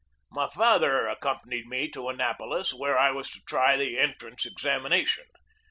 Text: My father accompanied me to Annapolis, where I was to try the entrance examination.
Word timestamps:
My 0.31 0.47
father 0.49 1.05
accompanied 1.07 1.67
me 1.67 1.87
to 1.91 2.09
Annapolis, 2.09 2.73
where 2.73 2.97
I 2.97 3.11
was 3.11 3.29
to 3.29 3.41
try 3.45 3.77
the 3.77 3.99
entrance 3.99 4.47
examination. 4.47 5.25